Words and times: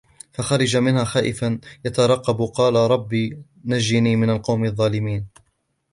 فخرج 0.33 0.77
منها 0.77 1.03
خائفا 1.03 1.59
يترقب 1.85 2.41
قال 2.41 2.75
رب 2.75 3.31
نجني 3.65 4.15
من 4.15 4.29
القوم 4.29 4.65
الظالمين 4.65 5.27